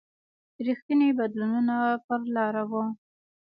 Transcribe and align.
رښتیني 0.67 1.09
بدلونونه 1.19 1.75
پر 2.05 2.21
لاره 2.35 2.63
و. 2.71 2.73